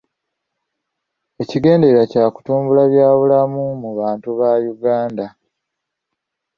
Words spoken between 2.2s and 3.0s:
kutumbula